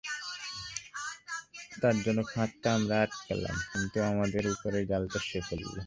[1.81, 5.75] তার জন্য ফাঁদটা আমরাই আটলাম, কিন্তু আমাদের ওপর জালটা সে-ই ফেলল।